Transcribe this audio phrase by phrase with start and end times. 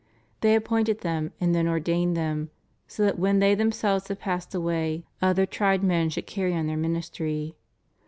[0.41, 2.49] They appointed them and then ordained them,
[2.87, 6.75] so that when they themselves had passed away other tried men should carry on their
[6.75, 7.55] ministry."